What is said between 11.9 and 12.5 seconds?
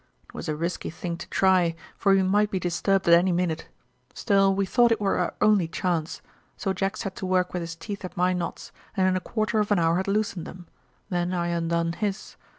his.